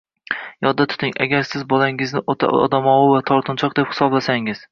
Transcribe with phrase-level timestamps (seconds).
[0.67, 1.13] Yodda tuting.
[1.25, 4.59] Agar siz bolangizni o‘ta odamovi va tortinchoq deb hisoblasangiz